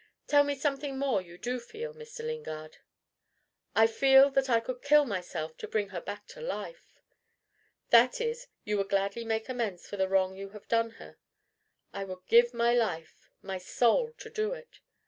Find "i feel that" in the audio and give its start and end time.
3.75-4.49